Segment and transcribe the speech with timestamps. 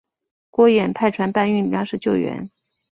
[0.49, 2.49] 郭衍派船搬运粮食救援。